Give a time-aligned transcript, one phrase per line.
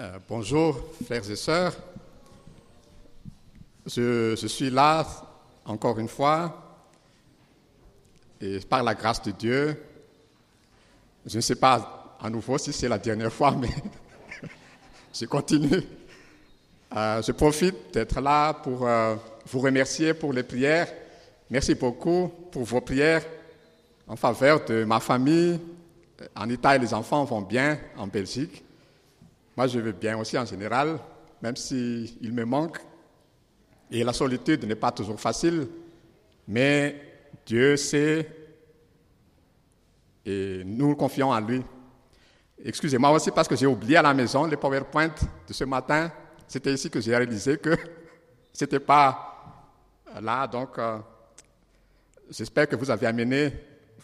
[0.00, 1.74] Euh, bonjour, frères et sœurs.
[3.84, 5.04] Je, suis là
[5.64, 6.86] encore une fois
[8.40, 9.82] et par la grâce de Dieu,
[11.26, 13.70] je ne sais pas à nouveau si c'est la dernière fois, mais
[15.12, 15.82] je continue.
[16.94, 20.92] Euh, je profite d'être là pour euh, vous remercier pour les prières.
[21.50, 23.24] Merci beaucoup pour vos prières
[24.06, 25.58] en faveur de ma famille.
[26.36, 28.62] En Italie, les enfants vont bien, en Belgique.
[29.58, 31.00] Moi, je vais bien aussi en général,
[31.42, 32.78] même s'il me manque.
[33.90, 35.66] Et la solitude n'est pas toujours facile,
[36.46, 38.30] mais Dieu sait
[40.24, 41.60] et nous confions en lui.
[42.64, 45.12] Excusez-moi aussi parce que j'ai oublié à la maison les PowerPoint
[45.48, 46.12] de ce matin.
[46.46, 47.76] C'était ici que j'ai réalisé que
[48.52, 49.66] ce n'était pas
[50.20, 50.46] là.
[50.46, 50.98] Donc, euh,
[52.30, 53.52] j'espère que vous avez amené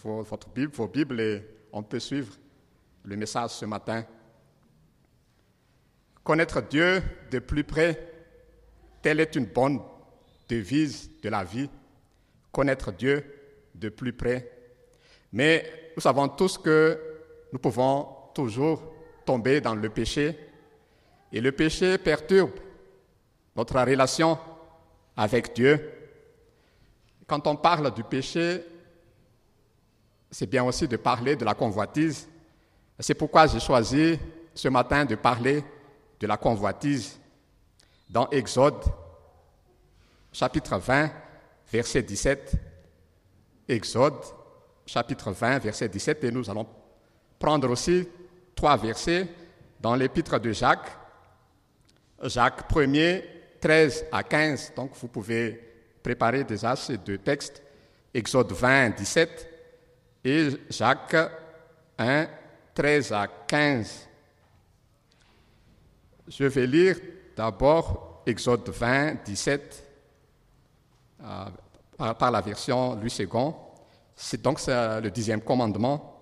[0.03, 2.35] votre Bible, vos Bibles et on peut suivre
[3.05, 4.05] le message ce matin.
[6.25, 8.11] Connaître Dieu de plus près,
[9.03, 9.79] telle est une bonne
[10.49, 11.69] devise de la vie.
[12.51, 13.23] Connaître Dieu
[13.75, 14.51] de plus près.
[15.35, 16.99] Mais nous savons tous que
[17.53, 18.83] nous pouvons toujours
[19.27, 20.39] tomber dans le péché.
[21.31, 22.53] Et le péché perturbe
[23.55, 24.39] notre relation
[25.19, 25.93] avec Dieu.
[27.27, 28.65] Quand on parle du péché,
[30.31, 32.27] c'est bien aussi de parler de la convoitise.
[32.99, 34.19] C'est pourquoi j'ai choisi
[34.55, 35.63] ce matin de parler
[36.25, 37.21] de la convoitise
[38.09, 38.83] dans Exode
[40.33, 41.11] chapitre 20,
[41.71, 42.53] verset 17.
[43.69, 44.25] Exode
[44.87, 46.67] chapitre 20, verset 17, et nous allons
[47.39, 48.09] prendre aussi
[48.55, 49.29] trois versets
[49.79, 50.97] dans l'épître de Jacques.
[52.23, 53.23] Jacques 1er,
[53.61, 55.61] 13 à 15, donc vous pouvez
[56.03, 57.63] préparer déjà ces deux textes,
[58.15, 59.49] Exode 20, 17
[60.25, 61.17] et Jacques
[61.99, 62.27] 1,
[62.75, 64.09] 13 à 15.
[66.27, 66.97] Je vais lire
[67.37, 69.85] d'abord Exode 20, 17
[71.23, 71.45] euh,
[72.15, 73.27] par, la version Louis II.
[74.17, 76.19] C'est donc le dixième commandement.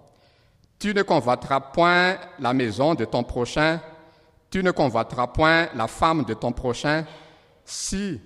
[0.78, 3.80] Tu ne convoiteras point la maison de ton prochain,
[4.50, 7.04] tu ne convoiteras point la femme de ton prochain,
[7.64, 8.20] si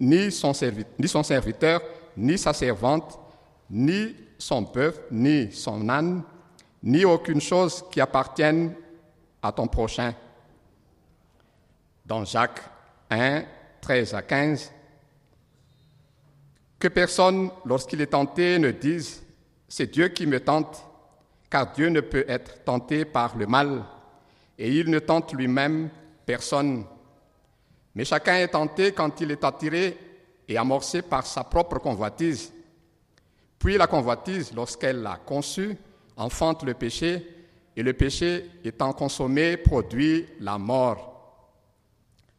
[0.00, 0.52] ni son,
[0.98, 1.80] ni son serviteur,
[2.16, 3.20] ni sa servante,
[3.70, 6.24] ni son bœuf, ni son âne,
[6.82, 8.74] ni aucune chose qui appartienne
[9.40, 10.12] à ton prochain
[12.10, 12.62] dans Jacques
[13.08, 13.44] 1,
[13.80, 14.72] 13 à 15,
[16.80, 19.22] que personne, lorsqu'il est tenté, ne dise
[19.68, 20.84] C'est Dieu qui me tente,
[21.48, 23.84] car Dieu ne peut être tenté par le mal,
[24.58, 25.88] et il ne tente lui-même
[26.26, 26.84] personne.
[27.94, 29.96] Mais chacun est tenté quand il est attiré
[30.48, 32.52] et amorcé par sa propre convoitise.
[33.56, 35.76] Puis la convoitise, lorsqu'elle l'a conçue,
[36.16, 37.24] enfante le péché,
[37.76, 41.09] et le péché étant consommé produit la mort.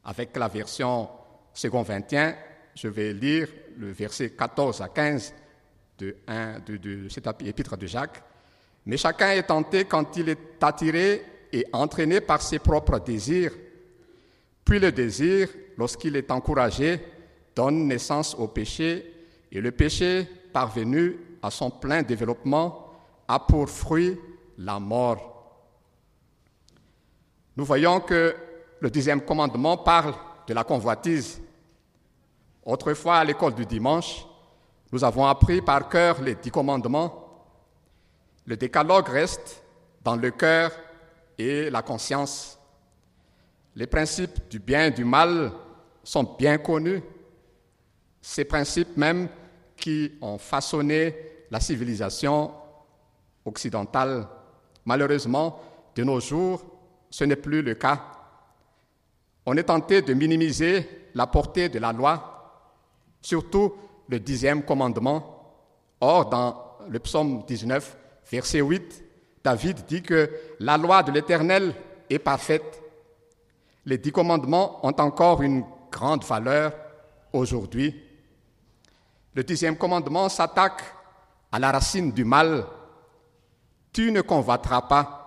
[0.03, 1.09] Avec la version
[1.53, 2.35] second 21,
[2.75, 3.47] je vais lire
[3.77, 5.33] le verset 14 à 15
[5.99, 7.07] de, 1, de,
[7.45, 8.23] épître de Jacques.
[8.85, 11.23] Mais chacun est tenté quand il est attiré
[11.53, 13.53] et entraîné par ses propres désirs.
[14.65, 16.99] Puis le désir, lorsqu'il est encouragé,
[17.55, 19.13] donne naissance au péché,
[19.51, 22.93] et le péché, parvenu à son plein développement,
[23.27, 24.17] a pour fruit
[24.57, 25.27] la mort.
[27.57, 28.35] Nous voyons que
[28.81, 30.13] le deuxième commandement parle
[30.47, 31.39] de la convoitise.
[32.65, 34.25] Autrefois, à l'école du dimanche,
[34.91, 37.45] nous avons appris par cœur les dix commandements.
[38.45, 39.63] Le décalogue reste
[40.03, 40.71] dans le cœur
[41.37, 42.57] et la conscience.
[43.75, 45.51] Les principes du bien et du mal
[46.03, 47.03] sont bien connus.
[48.19, 49.29] Ces principes même
[49.77, 51.15] qui ont façonné
[51.51, 52.51] la civilisation
[53.45, 54.27] occidentale.
[54.85, 55.59] Malheureusement,
[55.95, 56.63] de nos jours,
[57.11, 58.20] ce n'est plus le cas.
[59.45, 62.67] On est tenté de minimiser la portée de la loi,
[63.21, 63.73] surtout
[64.07, 65.55] le dixième commandement.
[65.99, 67.97] Or, dans le psaume 19,
[68.31, 69.03] verset 8,
[69.43, 70.29] David dit que
[70.59, 71.73] la loi de l'Éternel
[72.09, 72.81] est parfaite.
[73.85, 76.73] Les dix commandements ont encore une grande valeur
[77.33, 77.95] aujourd'hui.
[79.33, 80.83] Le dixième commandement s'attaque
[81.51, 82.65] à la racine du mal.
[83.91, 85.17] Tu ne convoiteras pas.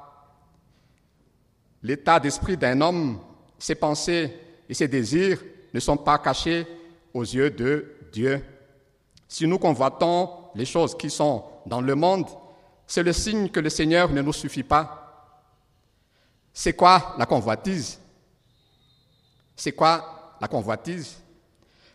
[1.82, 3.18] L'état d'esprit d'un homme
[3.58, 4.32] ses pensées
[4.68, 5.42] et ses désirs
[5.72, 6.66] ne sont pas cachés
[7.12, 8.44] aux yeux de Dieu.
[9.28, 12.26] Si nous convoitons les choses qui sont dans le monde,
[12.86, 15.00] c'est le signe que le Seigneur ne nous suffit pas.
[16.52, 17.98] C'est quoi la convoitise?
[19.56, 21.16] C'est quoi la convoitise?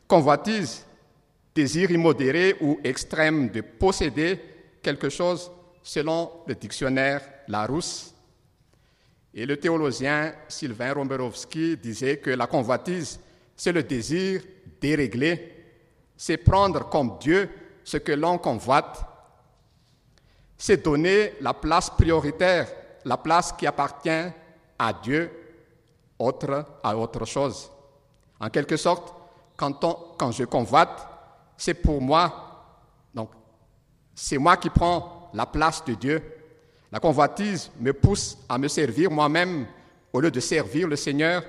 [0.08, 0.86] Convoitise,
[1.56, 4.40] désir immodéré ou extrême de posséder
[4.82, 5.52] quelque chose
[5.84, 8.14] selon le dictionnaire Larousse.
[9.34, 13.20] Et le théologien Sylvain Romberowski disait que la convoitise,
[13.56, 14.42] c'est le désir
[14.82, 15.56] déréglé,
[16.18, 17.50] c'est prendre comme Dieu
[17.84, 19.06] ce que l'on convoite,
[20.58, 22.68] c'est donner la place prioritaire,
[23.06, 24.10] la place qui appartient
[24.78, 25.32] à Dieu,
[26.18, 27.72] autre à autre chose.
[28.40, 29.14] En quelque sorte,
[29.56, 31.08] quand, on, quand je convoite,
[31.58, 32.66] c'est pour moi,
[33.14, 33.30] donc
[34.16, 36.22] c'est moi qui prends la place de Dieu.
[36.92, 39.68] La convoitise me pousse à me servir moi-même
[40.12, 41.44] au lieu de servir le Seigneur,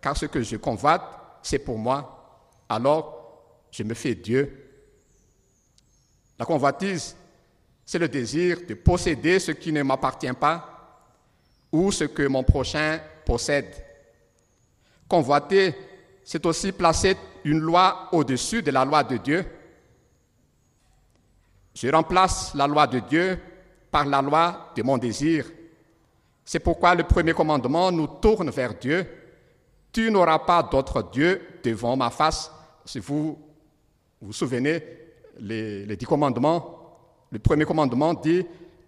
[0.00, 1.02] car ce que je convoite,
[1.42, 2.60] c'est pour moi.
[2.68, 3.20] Alors,
[3.70, 4.66] je me fais Dieu.
[6.38, 7.14] La convoitise,
[7.84, 10.66] c'est le désir de posséder ce qui ne m'appartient pas
[11.70, 13.72] ou ce que mon prochain possède.
[15.08, 15.74] Convoiter,
[16.24, 19.44] c'est aussi placer une loi au-dessus de la loi de Dieu.
[21.74, 23.38] Je remplace la loi de Dieu
[23.90, 25.46] par la loi de mon désir.
[26.44, 29.06] C'est pourquoi le premier commandement nous tourne vers Dieu.
[29.92, 32.50] Tu n'auras pas d'autre Dieu devant ma face.
[32.84, 33.38] Si vous
[34.20, 34.82] vous souvenez,
[35.38, 36.98] les, dix commandements,
[37.30, 38.44] le premier commandement dit,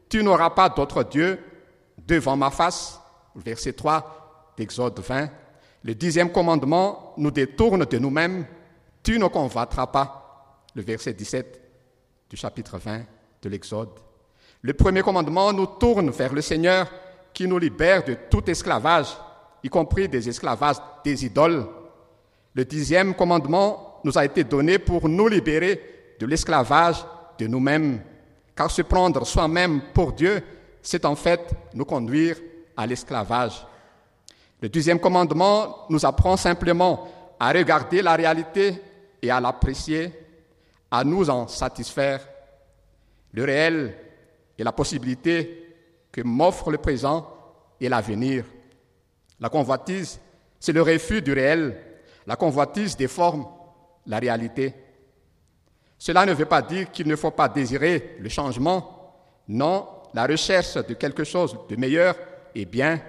[0.09, 1.39] Tu n'auras pas d'autre Dieu
[1.99, 3.01] devant ma face.
[3.35, 5.31] Verset 3 d'Exode 20.
[5.85, 8.47] Le dixième commandement nous détourne de nous-mêmes.
[9.03, 10.65] Tu ne convoiteras pas.
[10.75, 11.61] Le verset 17
[12.31, 13.03] du chapitre 20
[13.43, 13.91] de l'Exode.
[14.63, 16.89] Le premier commandement nous tourne vers le Seigneur
[17.35, 19.09] qui nous libère de tout esclavage,
[19.65, 21.67] y compris des esclavages des idoles.
[22.55, 27.05] Le dixième commandement nous a été donné pour nous libérer de l'esclavage
[27.39, 28.01] de nous-mêmes.
[28.55, 30.41] Car se prendre soi-même pour Dieu,
[30.81, 31.41] c'est en fait
[31.75, 32.37] nous conduire
[32.77, 33.67] à l'esclavage.
[34.61, 37.09] Le deuxième commandement nous apprend simplement
[37.41, 38.81] à regarder la réalité
[39.21, 40.13] et à l'apprécier,
[40.89, 42.21] à nous en satisfaire.
[43.33, 43.95] Le réel
[44.65, 45.77] la possibilité
[46.11, 47.27] que m'offre le présent
[47.81, 48.45] et l'avenir.
[49.41, 50.21] La convoitise,
[50.61, 51.81] c'est le refus du réel.
[52.27, 53.47] La convoitise déforme
[54.07, 54.75] la réalité.
[55.99, 59.15] Cela ne veut pas dire qu'il ne faut pas désirer le changement.
[59.49, 62.15] Non, la recherche de quelque chose de meilleur
[62.55, 63.01] est bien.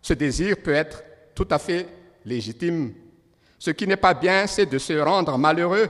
[0.00, 1.86] Ce désir peut être tout à fait
[2.24, 2.94] légitime.
[3.58, 5.88] Ce qui n'est pas bien, c'est de se rendre malheureux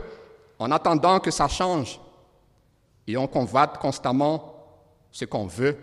[0.59, 2.00] en attendant que ça change.
[3.06, 4.52] Et on convoite constamment
[5.12, 5.79] ce qu'on veut.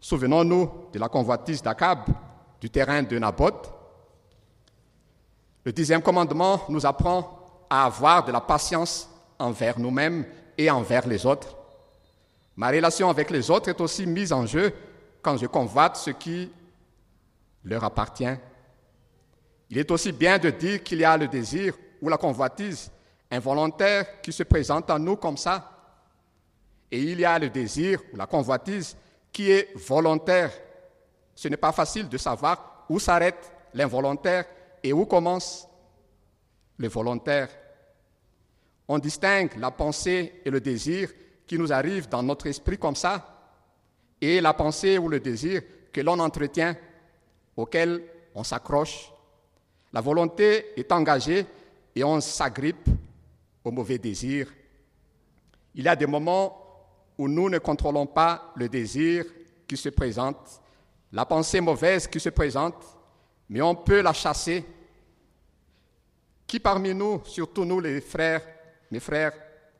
[0.00, 2.00] Souvenons-nous de la convoitise d'Akab,
[2.60, 3.72] du terrain de Naboth.
[5.64, 9.08] Le dixième commandement nous apprend à avoir de la patience
[9.38, 10.26] envers nous-mêmes
[10.58, 11.56] et envers les autres.
[12.56, 14.74] Ma relation avec les autres est aussi mise en jeu
[15.22, 16.50] quand je convoite ce qui
[17.64, 18.36] leur appartient.
[19.70, 22.90] Il est aussi bien de dire qu'il y a le désir ou la convoitise
[23.30, 25.71] involontaire qui se présente à nous comme ça,
[26.92, 28.94] et il y a le désir ou la convoitise
[29.32, 30.52] qui est volontaire.
[31.34, 34.44] Ce n'est pas facile de savoir où s'arrête l'involontaire
[34.82, 35.66] et où commence
[36.76, 37.48] le volontaire.
[38.86, 41.10] On distingue la pensée et le désir
[41.46, 43.26] qui nous arrivent dans notre esprit comme ça,
[44.20, 45.62] et la pensée ou le désir
[45.92, 46.76] que l'on entretient,
[47.56, 48.02] auquel
[48.34, 49.10] on s'accroche.
[49.92, 51.46] La volonté est engagée
[51.96, 52.88] et on s'agrippe
[53.64, 54.52] au mauvais désir.
[55.74, 56.61] Il y a des moments
[57.18, 59.24] où nous ne contrôlons pas le désir
[59.66, 60.60] qui se présente,
[61.12, 62.76] la pensée mauvaise qui se présente,
[63.48, 64.64] mais on peut la chasser.
[66.46, 68.42] Qui parmi nous, surtout nous les frères,
[68.90, 69.32] mes frères,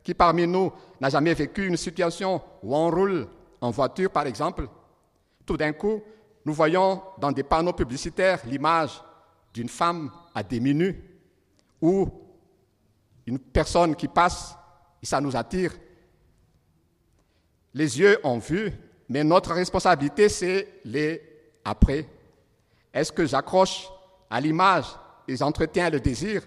[0.03, 3.29] qui parmi nous n'a jamais vécu une situation où on roule
[3.61, 4.69] en voiture, par exemple?
[5.45, 6.03] Tout d'un coup,
[6.45, 9.03] nous voyons dans des panneaux publicitaires l'image
[9.55, 11.03] d'une femme à demi nue
[11.81, 12.09] ou
[13.27, 14.55] une personne qui passe
[15.03, 15.73] et ça nous attire
[17.75, 18.73] les yeux ont vu,
[19.09, 21.23] mais notre responsabilité, c'est les
[21.65, 22.07] après.
[22.93, 23.89] Est-ce que j'accroche
[24.29, 24.87] à l'image
[25.27, 26.43] et j'entretiens le désir,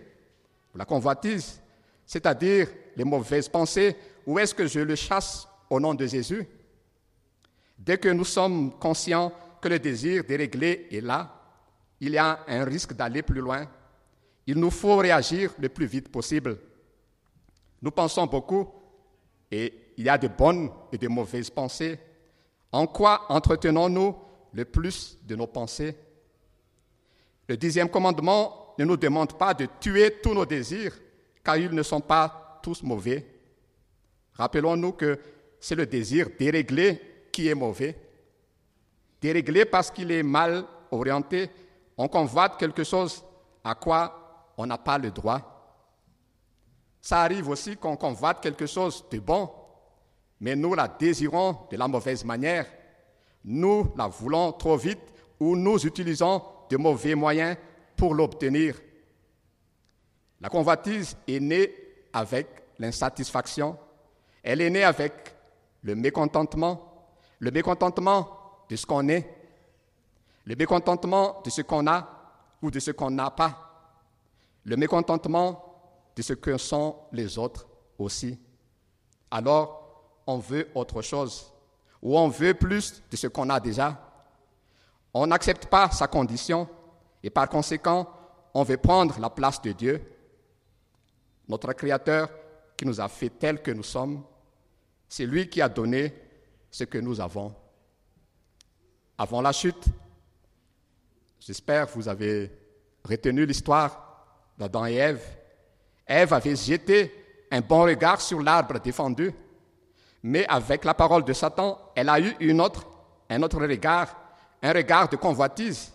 [0.75, 1.62] la convoitise,
[2.05, 6.48] c'est-à-dire les mauvaises pensées, ou est-ce que je le chasse au nom de Jésus?
[7.77, 11.32] Dès que nous sommes conscients que le désir déréglé est là,
[12.00, 13.67] il y a un risque d'aller plus loin.
[14.48, 16.58] Il nous faut réagir le plus vite possible.
[17.82, 18.70] Nous pensons beaucoup
[19.51, 21.99] et il y a de bonnes et de mauvaises pensées.
[22.71, 24.15] En quoi entretenons-nous
[24.53, 25.95] le plus de nos pensées?
[27.47, 30.93] Le dixième commandement ne nous demande pas de tuer tous nos désirs,
[31.43, 33.25] car ils ne sont pas tous mauvais.
[34.33, 35.19] Rappelons-nous que
[35.59, 37.95] c'est le désir déréglé qui est mauvais.
[39.21, 41.49] Déréglé parce qu'il est mal orienté.
[41.97, 43.23] On convoite quelque chose
[43.63, 45.51] à quoi on n'a pas le droit.
[47.01, 49.49] Ça arrive aussi qu'on convoite quelque chose de bon
[50.39, 52.65] mais nous la désirons de la mauvaise manière.
[53.43, 54.99] Nous la voulons trop vite
[55.39, 57.57] ou nous utilisons de mauvais moyens
[57.95, 58.75] pour l'obtenir.
[60.41, 61.73] La convoitise est née
[62.13, 62.47] avec
[62.79, 63.77] l'insatisfaction,
[64.43, 65.13] elle est née avec
[65.81, 67.07] le mécontentement,
[67.39, 68.29] le mécontentement
[68.69, 69.27] de ce qu'on est,
[70.45, 72.07] le mécontentement de ce qu'on a
[72.61, 73.65] ou de ce qu'on n'a pas,
[74.63, 75.61] le mécontentement
[76.15, 78.39] de ce que sont les autres aussi.
[79.31, 79.84] Alors,
[80.27, 81.51] on veut autre chose,
[82.01, 84.00] ou on veut plus de ce qu'on a déjà.
[85.13, 86.67] On n'accepte pas sa condition,
[87.24, 88.10] et par conséquent,
[88.53, 90.01] on veut prendre la place de Dieu,
[91.48, 92.29] notre Créateur
[92.77, 94.24] qui nous a fait tels que nous sommes.
[95.08, 96.13] C'est lui qui a donné
[96.70, 97.53] ce que nous avons.
[99.17, 99.86] Avant la chute,
[101.39, 102.51] j'espère vous avez
[103.03, 104.25] retenu l'histoire
[104.58, 105.24] d'Adam et Ève.
[106.05, 109.32] Ève avait jeté un bon regard sur l'arbre défendu,
[110.27, 114.17] mais avec la parole de Satan, elle a eu un autre regard,
[114.60, 115.91] un regard de convoitise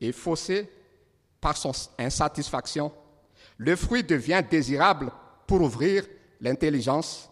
[0.00, 0.72] et faussé
[1.38, 2.90] par son insatisfaction.
[3.58, 5.12] Le fruit devient désirable
[5.46, 6.06] pour ouvrir
[6.40, 7.30] l'intelligence.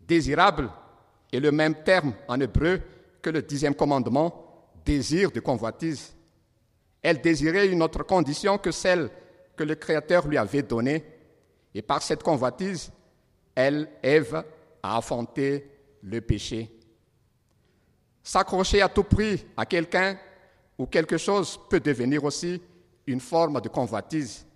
[0.00, 0.70] Désirable
[1.30, 2.80] est le même terme en hébreu
[3.20, 6.14] que le dixième commandement, désir de convoitise.
[7.02, 9.10] Elle désirait une autre condition que celle
[9.54, 11.04] que le Créateur lui avait donnée.
[11.74, 12.90] Et par cette convoitise,
[13.54, 14.42] elle, Ève,
[14.84, 15.66] a affronté
[16.02, 16.70] le péché.
[18.22, 20.18] S'accrocher à tout prix à quelqu'un
[20.76, 22.60] ou quelque chose peut devenir aussi
[23.06, 24.46] une forme de convoitise.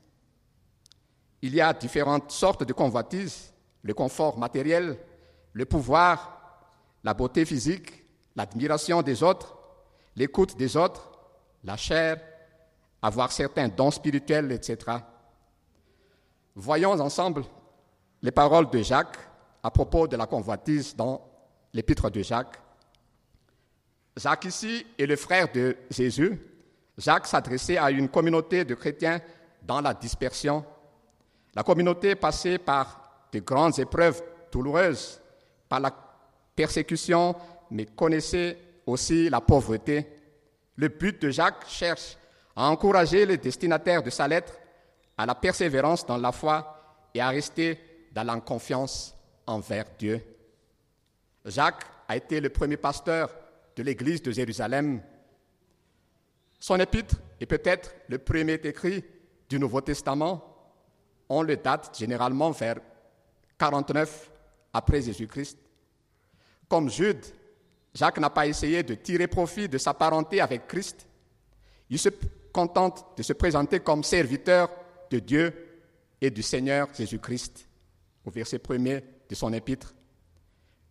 [1.41, 4.99] Il y a différentes sortes de convoitises, le confort matériel,
[5.55, 6.67] le pouvoir,
[7.03, 8.05] la beauté physique,
[8.37, 9.57] l'admiration des autres,
[10.15, 11.11] l'écoute des autres,
[11.65, 12.21] la chair,
[13.01, 14.99] avoir certains dons spirituels, etc.
[16.55, 17.45] Voyons ensemble
[18.21, 19.29] les paroles de Jacques
[19.63, 21.21] à propos de la convoitise dans
[21.73, 22.59] l'épître de Jacques.
[24.17, 26.41] Jacques ici est le frère de Jésus.
[26.97, 29.21] Jacques s'adressait à une communauté de chrétiens
[29.63, 30.65] dans la dispersion.
[31.55, 35.21] La communauté passait par de grandes épreuves douloureuses,
[35.69, 35.93] par la
[36.55, 37.37] persécution,
[37.71, 40.07] mais connaissait aussi la pauvreté.
[40.77, 42.17] Le but de Jacques cherche
[42.57, 44.55] à encourager les destinataires de sa lettre
[45.17, 47.79] à la persévérance dans la foi et à rester
[48.13, 49.15] dans la confiance
[49.49, 50.23] envers Dieu.
[51.45, 53.35] Jacques a été le premier pasteur
[53.75, 55.03] de l'église de Jérusalem.
[56.61, 59.05] Son épître est peut-être le premier écrit
[59.49, 60.45] du Nouveau Testament.
[61.29, 62.77] On le date généralement vers
[63.59, 64.31] 49
[64.73, 65.59] après Jésus-Christ.
[66.69, 67.25] Comme Jude,
[67.95, 71.07] Jacques n'a pas essayé de tirer profit de sa parenté avec Christ.
[71.89, 72.11] Il se
[72.53, 74.71] contente de se présenter comme serviteur
[75.11, 75.55] de Dieu
[76.21, 77.67] et du Seigneur Jésus-Christ,
[78.25, 79.95] au verset premier de son épître.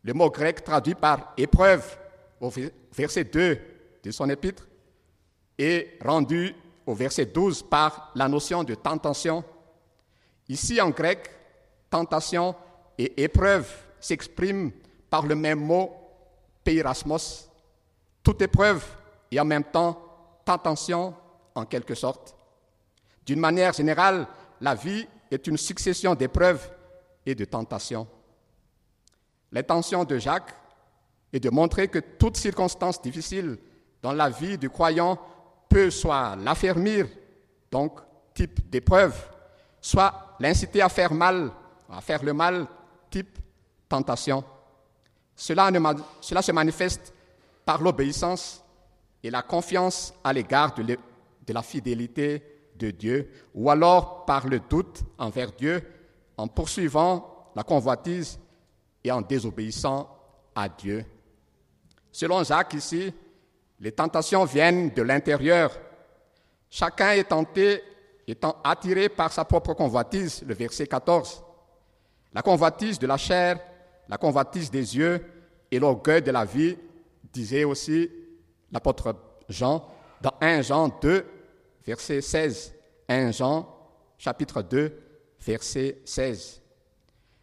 [0.04, 1.98] Le mot grec traduit par épreuve,
[2.40, 2.52] au
[2.92, 3.60] verset 2
[4.04, 4.68] de son épître,
[5.58, 9.44] est rendu au verset 12 par la notion de tentation.
[10.48, 11.30] Ici, en grec,
[11.90, 12.56] tentation
[12.98, 14.72] et épreuve s'expriment
[15.10, 15.94] par le même mot
[16.64, 17.50] peirasmos.
[18.24, 18.86] Toute épreuve
[19.32, 20.02] et en même temps
[20.46, 21.14] tentation
[21.56, 22.36] en quelque sorte.
[23.26, 24.28] D'une manière générale,
[24.62, 26.72] la vie est une succession d'épreuves
[27.26, 28.08] et de tentations.
[29.52, 30.54] L'intention de Jacques
[31.32, 33.58] est de montrer que toute circonstance difficile
[34.02, 35.20] dans la vie du croyant
[35.70, 37.08] peut soit l'affermir,
[37.72, 38.00] donc
[38.34, 39.16] type d'épreuve,
[39.82, 41.52] soit l'inciter à faire mal,
[41.90, 42.68] à faire le mal,
[43.10, 43.40] type
[43.90, 44.44] tentation.
[45.36, 45.70] Cela,
[46.22, 47.14] se manifeste
[47.66, 48.64] par l'obéissance
[49.24, 52.44] et la confiance à l'égard de la fidélité
[52.76, 55.84] de Dieu, ou alors par le doute envers Dieu
[56.38, 58.40] en poursuivant la convoitise
[59.08, 60.10] et en désobéissant
[60.54, 61.06] à Dieu.
[62.12, 63.14] Selon Jacques ici,
[63.80, 65.72] les tentations viennent de l'intérieur.
[66.70, 67.82] Chacun est tenté,
[68.28, 71.42] étant attiré par sa propre convoitise, le verset 14.
[72.34, 73.60] La convoitise de la chair,
[74.10, 75.26] la convoitise des yeux
[75.72, 76.78] et l'orgueil de la vie,
[77.32, 78.10] disait aussi
[78.72, 79.16] l'apôtre
[79.48, 79.88] Jean
[80.22, 81.26] dans 1 Jean 2,
[81.86, 82.74] verset 16.
[83.08, 83.74] 1 Jean,
[84.18, 84.92] chapitre 2,
[85.40, 86.62] verset 16.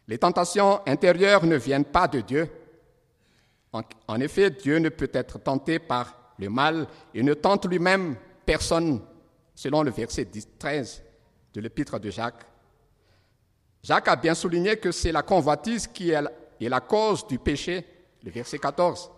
[0.07, 2.49] Les tentations intérieures ne viennent pas de Dieu.
[4.07, 9.01] En, effet, Dieu ne peut être tenté par le mal et ne tente lui-même personne,
[9.55, 11.03] selon le verset 13
[11.55, 12.45] de l'épître de Jacques.
[13.83, 16.23] Jacques a bien souligné que c'est la convoitise qui est
[16.61, 17.85] la cause du péché,
[18.23, 19.11] le verset 14.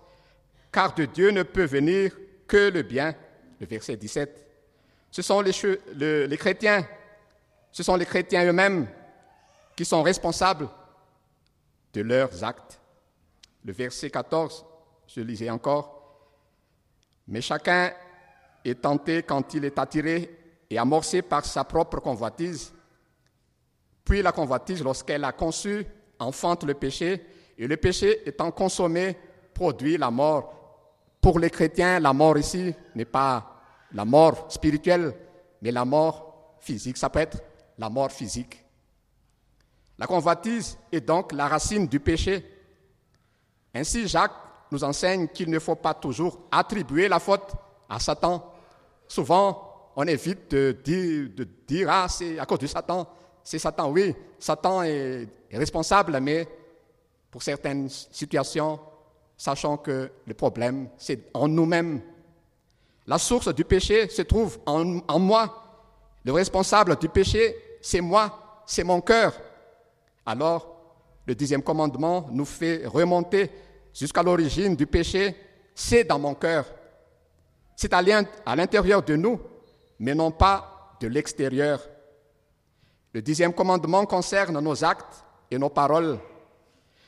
[0.73, 2.17] Car de Dieu ne peut venir
[2.47, 3.15] que le bien,
[3.61, 4.47] le verset 17
[5.17, 6.87] ce sont les, les chrétiens,
[7.73, 8.87] ce sont les chrétiens eux-mêmes
[9.77, 10.69] qui sont responsables
[11.93, 12.81] de leurs actes.
[13.65, 14.65] Le verset 14,
[15.07, 15.93] je lisais encore,
[17.29, 17.93] Mais chacun
[18.65, 20.39] est tenté quand il est attiré
[20.71, 22.73] et amorcé par sa propre convoitise.
[24.05, 25.85] Puis la convoitise, lorsqu'elle a conçu,
[26.19, 27.27] enfante le péché,
[27.59, 29.17] et le péché étant consommé,
[29.53, 30.53] produit la mort.
[31.21, 33.57] Pour les chrétiens, la mort ici n'est pas
[33.93, 35.15] la mort spirituelle,
[35.63, 36.97] mais la mort physique.
[36.97, 37.43] Ça peut être
[37.79, 38.66] la mort physique.
[39.99, 42.45] La convoitise est donc la racine du péché.
[43.75, 44.33] Ainsi, Jacques
[44.71, 47.53] nous enseigne qu'il ne faut pas toujours attribuer la faute
[47.89, 48.53] à Satan.
[49.09, 53.09] Souvent, on évite de dire, ah, c'est à cause de Satan.
[53.43, 56.49] C'est Satan, oui, Satan est responsable, mais
[57.31, 58.81] pour certaines situations,
[59.37, 62.01] sachant que le problème, c'est en nous-mêmes.
[63.07, 65.63] La source du péché se trouve en moi.
[66.25, 69.33] Le responsable du péché, c'est moi, c'est mon cœur.
[70.27, 70.77] Alors,
[71.25, 73.51] le dixième commandement nous fait remonter
[73.95, 75.37] jusqu'à l'origine du péché.
[75.75, 76.67] C'est dans mon cœur.
[77.77, 78.03] C'est à
[78.57, 79.41] l'intérieur de nous,
[79.99, 81.81] mais non pas de l'extérieur.
[83.13, 86.19] Le dixième commandement concerne nos actes et nos paroles.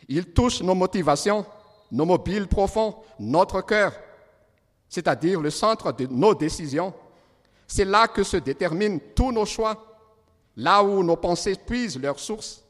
[0.08, 1.44] Il touche nos motivations,
[1.90, 3.92] nos mobiles profonds, notre cœur,
[4.88, 6.94] c'est-à-dire le centre de nos décisions.
[7.66, 9.84] C'est là que se déterminent tous nos choix,
[10.56, 12.64] là où nos pensées puisent leur source.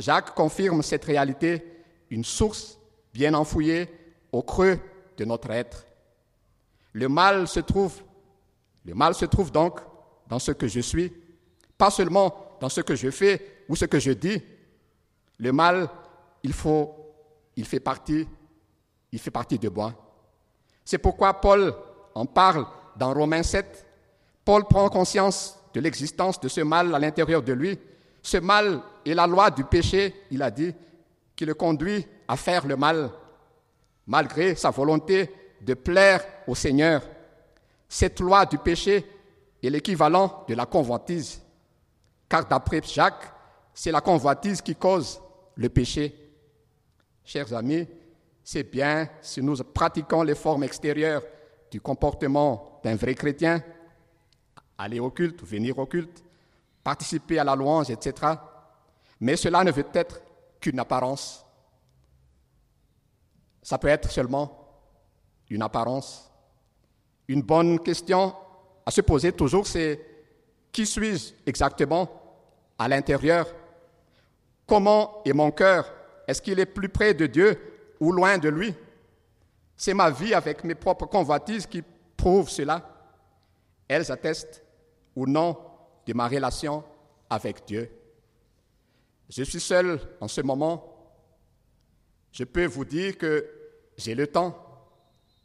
[0.00, 1.62] Jacques confirme cette réalité,
[2.08, 2.78] une source
[3.12, 3.86] bien enfouillée
[4.32, 4.78] au creux
[5.18, 5.84] de notre être.
[6.94, 8.00] Le mal se trouve,
[8.86, 9.78] le mal se trouve donc
[10.26, 11.12] dans ce que je suis,
[11.76, 14.42] pas seulement dans ce que je fais ou ce que je dis.
[15.38, 15.88] Le mal,
[16.42, 16.94] il faut,
[17.56, 18.26] il fait partie,
[19.12, 19.92] il fait partie de moi.
[20.82, 21.74] C'est pourquoi Paul
[22.14, 22.66] en parle
[22.96, 23.86] dans Romains 7.
[24.46, 27.78] Paul prend conscience de l'existence de ce mal à l'intérieur de lui
[28.22, 30.74] ce mal est la loi du péché, il a dit,
[31.36, 33.10] qui le conduit à faire le mal,
[34.06, 35.30] malgré sa volonté
[35.60, 37.02] de plaire au Seigneur.
[37.88, 39.06] Cette loi du péché
[39.62, 41.40] est l'équivalent de la convoitise,
[42.28, 43.32] car d'après Jacques,
[43.74, 45.20] c'est la convoitise qui cause
[45.56, 46.14] le péché.
[47.24, 47.86] Chers amis,
[48.42, 51.22] c'est bien si nous pratiquons les formes extérieures
[51.70, 53.62] du comportement d'un vrai chrétien,
[54.76, 56.24] aller au culte, venir au culte,
[56.82, 58.34] participer à la louange, etc.
[59.20, 60.20] Mais cela ne veut être
[60.60, 61.44] qu'une apparence.
[63.62, 64.60] Ça peut être seulement
[65.48, 66.30] une apparence.
[67.28, 68.34] Une bonne question
[68.86, 70.00] à se poser toujours, c'est
[70.72, 72.08] qui suis-je exactement
[72.78, 73.46] à l'intérieur?
[74.66, 75.92] Comment est mon cœur?
[76.26, 78.74] Est-ce qu'il est plus près de Dieu ou loin de lui?
[79.76, 81.82] C'est ma vie avec mes propres convoitises qui
[82.16, 82.88] prouvent cela.
[83.88, 84.62] Elles attestent
[85.16, 85.58] ou non
[86.06, 86.84] de ma relation
[87.28, 87.90] avec Dieu.
[89.30, 90.84] Je suis seul en ce moment.
[92.32, 93.46] Je peux vous dire que
[93.96, 94.66] j'ai le temps.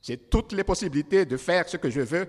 [0.02, 2.28] J'ai toutes les possibilités de faire ce que je veux.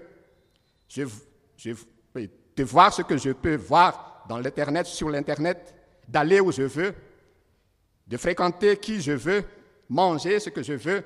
[2.56, 5.74] De voir ce que je peux voir dans l'Internet, sur l'Internet,
[6.06, 6.94] d'aller où je veux,
[8.06, 9.42] de fréquenter qui je veux,
[9.88, 11.02] manger ce que je veux.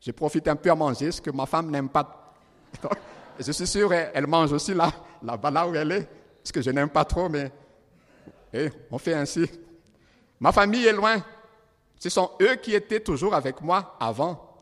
[0.00, 2.34] Je profite un peu à manger ce que ma femme n'aime pas.
[3.40, 6.08] je suis sûr, elle mange aussi là, là où elle est
[6.44, 7.50] ce que je n'aime pas trop, mais
[8.52, 9.48] eh, on fait ainsi.
[10.40, 11.22] Ma famille est loin.
[11.98, 14.56] Ce sont eux qui étaient toujours avec moi avant.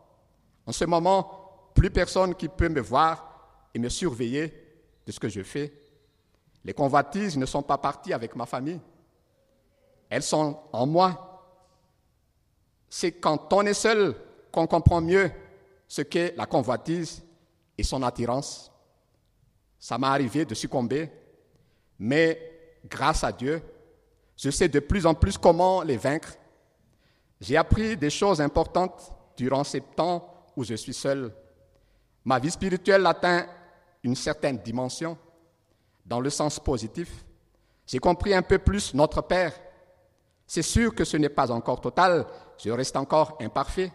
[0.66, 4.52] En ce moment, plus personne qui peut me voir et me surveiller
[5.06, 5.72] de ce que je fais.
[6.64, 8.80] Les convoitises ne sont pas parties avec ma famille.
[10.08, 11.42] Elles sont en moi.
[12.88, 14.14] C'est quand on est seul
[14.52, 15.30] qu'on comprend mieux
[15.88, 17.22] ce qu'est la convoitise
[17.76, 18.70] et son attirance.
[19.78, 21.10] Ça m'est arrivé de succomber
[21.98, 23.62] mais grâce à Dieu,
[24.36, 26.34] je sais de plus en plus comment les vaincre.
[27.40, 31.32] J'ai appris des choses importantes durant ces temps où je suis seul.
[32.24, 33.46] Ma vie spirituelle atteint
[34.02, 35.16] une certaine dimension,
[36.04, 37.24] dans le sens positif.
[37.86, 39.52] J'ai compris un peu plus notre Père.
[40.46, 42.26] C'est sûr que ce n'est pas encore total,
[42.58, 43.92] je reste encore imparfait,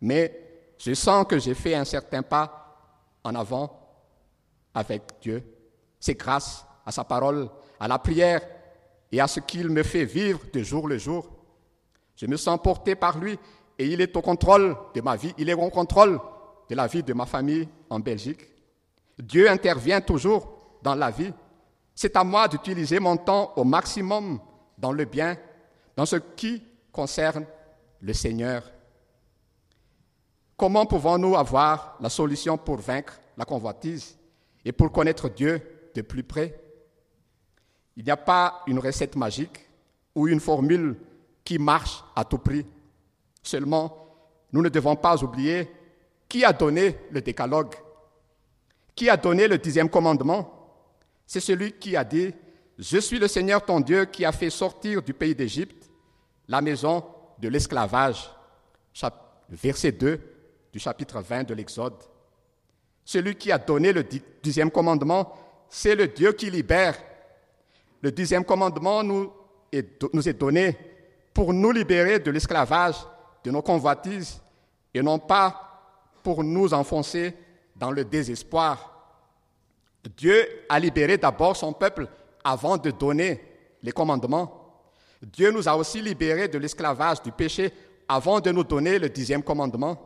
[0.00, 0.40] mais
[0.78, 2.76] je sens que j'ai fait un certain pas
[3.22, 3.80] en avant
[4.74, 5.42] avec Dieu.
[6.00, 8.42] C'est grâce à sa parole, à la prière
[9.14, 11.30] et à ce qu'il me fait vivre de jour le jour.
[12.16, 13.38] Je me sens porté par lui
[13.78, 16.18] et il est au contrôle de ma vie, il est au contrôle
[16.68, 18.40] de la vie de ma famille en Belgique.
[19.16, 21.32] Dieu intervient toujours dans la vie.
[21.94, 24.40] C'est à moi d'utiliser mon temps au maximum
[24.76, 25.36] dans le bien,
[25.96, 27.46] dans ce qui concerne
[28.00, 28.64] le Seigneur.
[30.56, 34.18] Comment pouvons-nous avoir la solution pour vaincre la convoitise
[34.64, 35.62] et pour connaître Dieu
[35.94, 36.63] de plus près?
[37.96, 39.68] Il n'y a pas une recette magique
[40.14, 40.96] ou une formule
[41.44, 42.66] qui marche à tout prix.
[43.42, 44.06] Seulement,
[44.52, 45.70] nous ne devons pas oublier
[46.28, 47.74] qui a donné le décalogue.
[48.94, 50.50] Qui a donné le dixième commandement?
[51.26, 52.32] C'est celui qui a dit,
[52.78, 55.90] Je suis le Seigneur ton Dieu qui a fait sortir du pays d'Égypte
[56.48, 57.04] la maison
[57.38, 58.30] de l'esclavage.
[59.48, 60.20] Verset 2
[60.72, 61.94] du chapitre 20 de l'Exode.
[63.04, 64.04] Celui qui a donné le
[64.42, 65.32] dixième commandement,
[65.68, 66.96] c'est le Dieu qui libère.
[68.04, 69.32] Le dixième commandement nous
[69.72, 70.76] est, donné
[71.32, 72.96] pour nous libérer de l'esclavage,
[73.42, 74.42] de nos convoitises,
[74.92, 77.34] et non pas pour nous enfoncer
[77.74, 78.90] dans le désespoir.
[80.18, 82.06] Dieu a libéré d'abord son peuple
[82.44, 83.42] avant de donner
[83.82, 84.82] les commandements.
[85.22, 87.72] Dieu nous a aussi libérés de l'esclavage, du péché,
[88.06, 89.96] avant de nous donner le dixième commandement.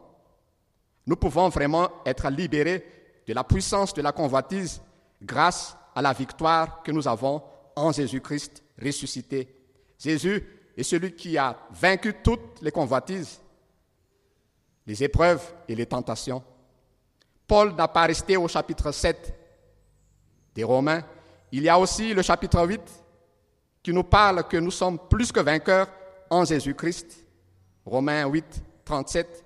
[1.05, 2.87] Nous pouvons vraiment être libérés
[3.27, 4.81] de la puissance de la convoitise
[5.21, 7.43] grâce à la victoire que nous avons
[7.79, 9.55] en Jésus-Christ ressuscité.
[9.99, 10.45] Jésus
[10.77, 13.41] est celui qui a vaincu toutes les convoitises,
[14.87, 16.43] les épreuves et les tentations.
[17.47, 19.35] Paul n'a pas resté au chapitre 7
[20.55, 21.03] des Romains.
[21.51, 22.81] Il y a aussi le chapitre 8
[23.83, 25.89] qui nous parle que nous sommes plus que vainqueurs
[26.31, 27.25] en Jésus-Christ.
[27.87, 28.45] Romains 8,
[28.85, 29.45] 37.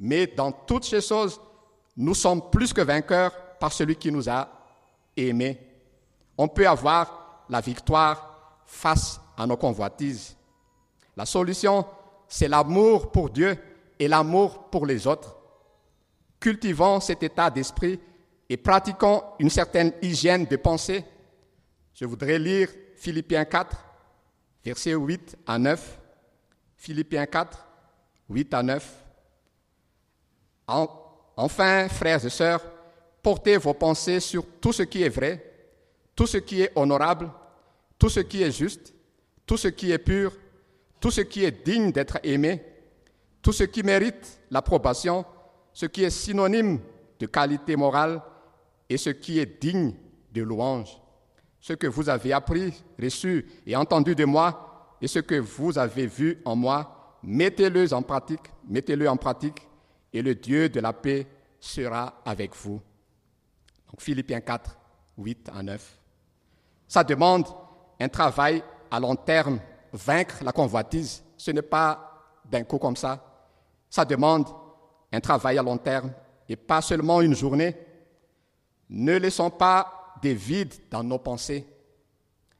[0.00, 1.40] Mais dans toutes ces choses,
[1.96, 4.48] nous sommes plus que vainqueurs par celui qui nous a
[5.16, 5.60] aimés.
[6.36, 10.36] On peut avoir la victoire face à nos convoitises.
[11.16, 11.86] La solution,
[12.28, 13.56] c'est l'amour pour Dieu
[13.98, 15.36] et l'amour pour les autres.
[16.40, 18.00] Cultivons cet état d'esprit
[18.48, 21.04] et pratiquons une certaine hygiène de pensée.
[21.94, 23.76] Je voudrais lire Philippiens 4,
[24.64, 26.00] versets 8 à 9.
[26.76, 27.66] Philippiens 4,
[28.28, 29.04] 8 à 9.
[31.36, 32.62] Enfin, frères et sœurs,
[33.22, 35.53] portez vos pensées sur tout ce qui est vrai,
[36.14, 37.30] tout ce qui est honorable,
[37.98, 38.94] tout ce qui est juste,
[39.46, 40.32] tout ce qui est pur,
[41.00, 42.62] tout ce qui est digne d'être aimé,
[43.42, 45.24] tout ce qui mérite l'approbation,
[45.72, 46.80] ce qui est synonyme
[47.18, 48.22] de qualité morale
[48.88, 49.94] et ce qui est digne
[50.32, 51.00] de louange.
[51.60, 56.06] Ce que vous avez appris, reçu et entendu de moi et ce que vous avez
[56.06, 59.66] vu en moi, mettez-le en pratique, mettez-le en pratique
[60.12, 61.26] et le Dieu de la paix
[61.58, 62.80] sera avec vous.
[63.98, 64.76] Philippiens 4,
[65.18, 66.03] 8 à 9.
[66.88, 67.46] Ça demande
[68.00, 69.60] un travail à long terme.
[69.92, 73.24] Vaincre la convoitise, ce n'est pas d'un coup comme ça.
[73.88, 74.48] Ça demande
[75.12, 76.12] un travail à long terme
[76.48, 77.76] et pas seulement une journée.
[78.90, 81.66] Ne laissons pas des vides dans nos pensées.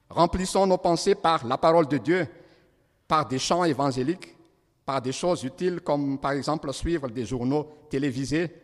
[0.08, 2.28] Remplissons nos pensées par la parole de Dieu,
[3.08, 4.36] par des chants évangéliques,
[4.84, 8.54] par des choses utiles comme par exemple suivre des journaux télévisés,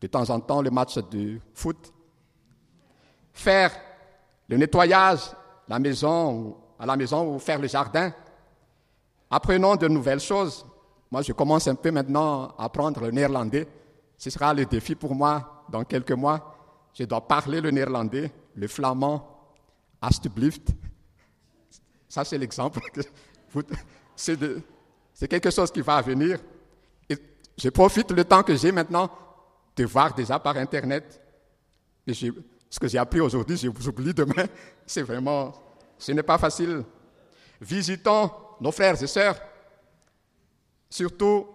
[0.00, 1.92] de temps en temps le match de foot,
[3.32, 3.72] faire
[4.48, 5.30] le nettoyage
[5.68, 8.12] la maison, à la maison ou faire le jardin.
[9.30, 10.64] Apprenons de nouvelles choses.
[11.10, 13.66] Moi, je commence un peu maintenant à apprendre le néerlandais.
[14.16, 16.54] Ce sera le défi pour moi dans quelques mois.
[16.94, 19.26] Je dois parler le néerlandais, le flamand,
[20.00, 20.68] alsjeblieft.
[22.08, 22.80] Ça, c'est l'exemple.
[24.16, 26.38] C'est quelque chose qui va venir.
[27.58, 29.10] Je profite le temps que j'ai maintenant
[29.74, 31.20] de voir déjà par Internet.
[32.06, 32.12] Et
[32.76, 34.44] ce que j'ai appris aujourd'hui, j'oublie demain.
[34.86, 35.50] C'est vraiment,
[35.96, 36.84] ce n'est pas facile.
[37.58, 39.40] Visitons nos frères et sœurs.
[40.90, 41.46] Surtout,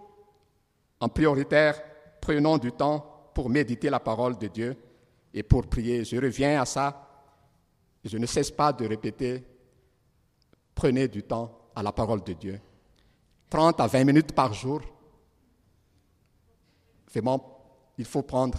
[0.98, 1.80] en prioritaire,
[2.20, 4.76] prenons du temps pour méditer la parole de Dieu
[5.32, 6.04] et pour prier.
[6.04, 7.08] Je reviens à ça.
[8.04, 9.44] Je ne cesse pas de répéter,
[10.74, 12.60] prenez du temps à la parole de Dieu.
[13.48, 14.80] 30 à 20 minutes par jour.
[17.12, 18.58] Vraiment, il faut prendre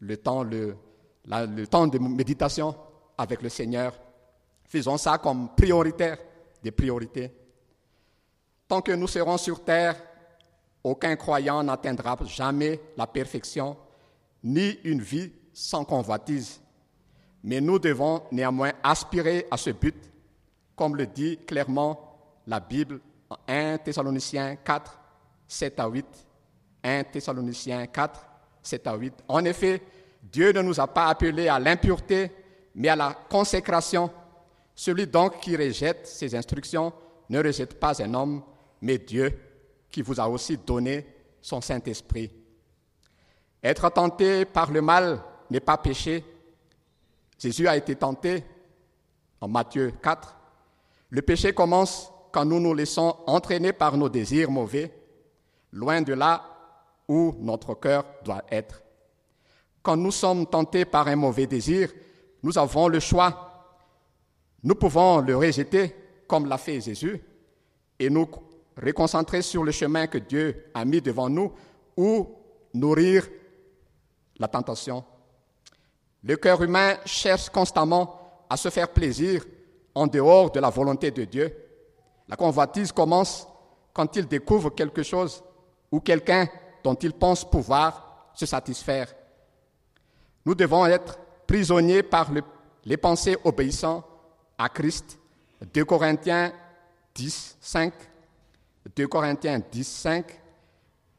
[0.00, 0.76] le temps, le,
[1.30, 2.74] le temps de méditation
[3.16, 3.92] avec le Seigneur.
[4.64, 6.18] Faisons ça comme prioritaire
[6.62, 7.32] des priorités.
[8.68, 9.96] Tant que nous serons sur terre,
[10.82, 13.76] aucun croyant n'atteindra jamais la perfection,
[14.42, 16.60] ni une vie sans convoitise.
[17.42, 19.96] Mais nous devons néanmoins aspirer à ce but,
[20.76, 23.00] comme le dit clairement la Bible
[23.46, 24.98] 1 Thessaloniciens 4,
[25.46, 26.06] 7 à 8.
[26.82, 28.26] 1 Thessaloniciens 4,
[28.62, 29.14] 7 à 8.
[29.28, 29.82] En effet,
[30.22, 32.30] Dieu ne nous a pas appelés à l'impureté,
[32.74, 34.10] mais à la consécration.
[34.74, 36.92] Celui donc qui rejette ses instructions
[37.28, 38.42] ne rejette pas un homme,
[38.80, 39.38] mais Dieu
[39.90, 41.06] qui vous a aussi donné
[41.42, 42.30] son Saint-Esprit.
[43.62, 46.24] Être tenté par le mal n'est pas péché.
[47.38, 48.44] Jésus a été tenté
[49.40, 50.36] en Matthieu 4.
[51.10, 54.92] Le péché commence quand nous nous laissons entraîner par nos désirs mauvais,
[55.72, 56.44] loin de là
[57.08, 58.82] où notre cœur doit être.
[59.82, 61.90] Quand nous sommes tentés par un mauvais désir,
[62.42, 63.76] nous avons le choix.
[64.62, 65.94] Nous pouvons le rejeter
[66.26, 67.20] comme l'a fait Jésus
[67.98, 68.28] et nous
[68.76, 71.52] reconcentrer sur le chemin que Dieu a mis devant nous
[71.96, 72.28] ou
[72.74, 73.28] nourrir
[74.38, 75.04] la tentation
[76.22, 79.44] Le cœur humain cherche constamment à se faire plaisir
[79.94, 81.54] en dehors de la volonté de Dieu.
[82.28, 83.46] La convoitise commence
[83.92, 85.42] quand il découvre quelque chose
[85.90, 86.48] ou quelqu'un
[86.84, 89.12] dont il pense pouvoir se satisfaire.
[90.44, 92.30] Nous devons être prisonniers par
[92.84, 94.04] les pensées obéissant
[94.56, 95.18] à Christ.
[95.72, 96.52] 2 Corinthiens
[97.14, 97.92] 10, 5.
[98.96, 100.40] 2 Corinthiens 10, 5.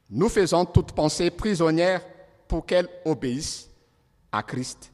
[0.09, 2.01] Nous faisons toute pensée prisonnière
[2.47, 3.69] pour qu'elle obéisse
[4.31, 4.91] à Christ.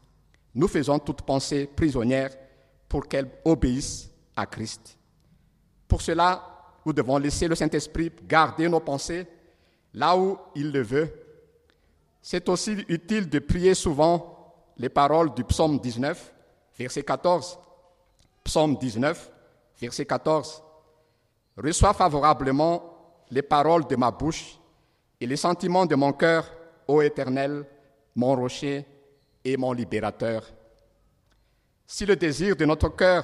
[0.54, 2.32] Nous faisons toute pensée prisonnière
[2.90, 4.98] pour qu'elle obéisse à Christ.
[5.88, 6.44] Pour cela,
[6.86, 9.28] nous devons laisser le Saint-Esprit garder nos pensées
[9.94, 11.27] là où il le veut.
[12.21, 14.38] C'est aussi utile de prier souvent
[14.77, 16.34] les paroles du psaume 19,
[16.77, 17.58] verset 14.
[18.43, 19.32] Psaume 19,
[19.80, 20.63] verset 14.
[21.58, 22.84] Reçois favorablement
[23.32, 24.60] les paroles de ma bouche
[25.19, 26.49] et les sentiments de mon cœur,
[26.88, 27.65] ô Éternel,
[28.15, 28.86] mon rocher
[29.43, 30.43] et mon libérateur.
[31.86, 33.23] Si le désir de notre cœur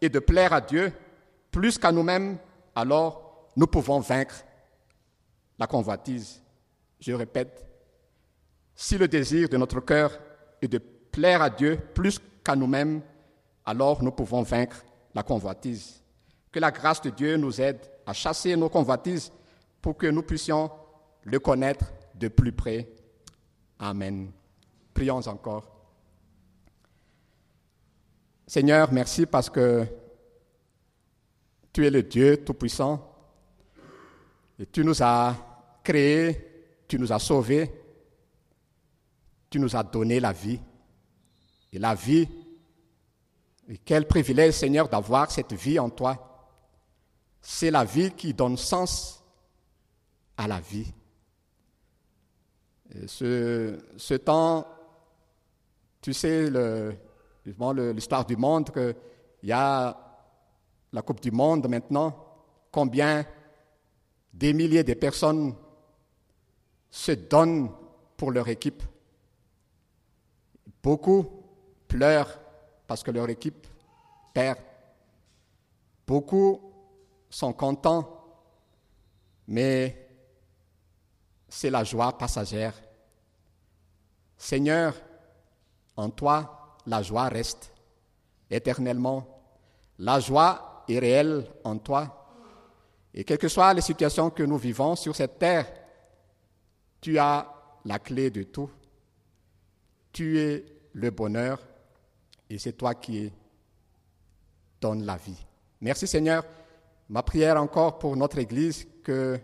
[0.00, 0.92] est de plaire à Dieu
[1.50, 2.38] plus qu'à nous-mêmes,
[2.74, 4.44] alors nous pouvons vaincre
[5.58, 6.42] la convoitise.
[7.00, 7.66] Je répète,
[8.76, 10.16] si le désir de notre cœur
[10.60, 13.00] est de plaire à Dieu plus qu'à nous-mêmes,
[13.64, 14.84] alors nous pouvons vaincre
[15.14, 16.02] la convoitise.
[16.52, 19.32] Que la grâce de Dieu nous aide à chasser nos convoitises
[19.80, 20.70] pour que nous puissions
[21.24, 22.86] le connaître de plus près.
[23.78, 24.30] Amen.
[24.92, 25.72] Prions encore.
[28.46, 29.86] Seigneur, merci parce que
[31.72, 33.12] tu es le Dieu Tout-Puissant
[34.58, 35.34] et tu nous as
[35.82, 37.70] créés, tu nous as sauvés,
[39.50, 40.60] tu nous as donné la vie.
[41.72, 42.28] Et la vie,
[43.68, 46.48] et quel privilège Seigneur d'avoir cette vie en toi.
[47.40, 49.22] C'est la vie qui donne sens
[50.36, 50.92] à la vie.
[53.06, 54.66] ce, ce temps,
[56.00, 56.50] tu sais,
[57.44, 58.94] l'histoire du monde, qu'il
[59.42, 60.06] y a
[60.92, 62.14] la Coupe du Monde maintenant,
[62.70, 63.26] combien
[64.32, 65.54] des milliers de personnes
[66.90, 67.70] se donnent
[68.16, 68.82] pour leur équipe.
[70.86, 71.26] Beaucoup
[71.88, 72.38] pleurent
[72.86, 73.66] parce que leur équipe
[74.32, 74.60] perd.
[76.06, 76.60] Beaucoup
[77.28, 78.24] sont contents,
[79.48, 80.08] mais
[81.48, 82.72] c'est la joie passagère.
[84.38, 84.94] Seigneur,
[85.96, 87.72] en toi, la joie reste
[88.48, 89.26] éternellement.
[89.98, 92.28] La joie est réel en toi.
[93.12, 95.66] Et quelles que soient les situations que nous vivons sur cette terre,
[97.00, 97.52] tu as
[97.84, 98.70] la clé de tout.
[100.12, 101.60] Tu es le bonheur
[102.48, 103.30] et c'est toi qui
[104.80, 105.46] donnes la vie.
[105.80, 106.42] Merci Seigneur.
[107.08, 109.38] Ma prière encore pour notre Église, que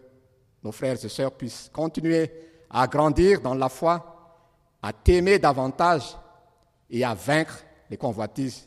[0.63, 2.31] nos frères et sœurs puissent continuer
[2.71, 4.41] à grandir dans la foi,
[4.83, 6.17] à t'aimer davantage
[6.89, 8.67] et à vaincre les convoitises,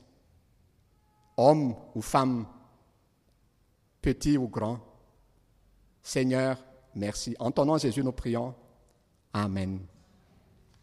[1.36, 2.46] hommes ou femmes
[4.00, 4.80] petit ou grand.
[6.04, 7.36] Seigneur, merci.
[7.40, 8.54] En ton nom, Jésus, nous prions.
[9.34, 9.80] Amen.